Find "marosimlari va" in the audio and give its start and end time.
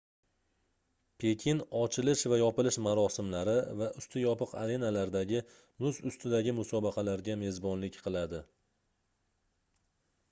2.87-3.89